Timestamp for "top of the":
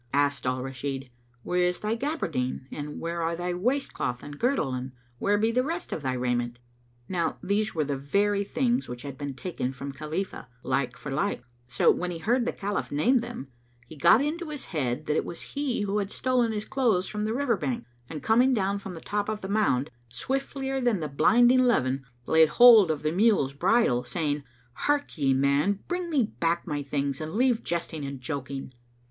19.01-19.47